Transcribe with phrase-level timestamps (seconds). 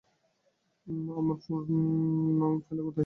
[1.17, 1.61] আমার ফোন
[2.39, 2.99] নং পেলে কোথায়?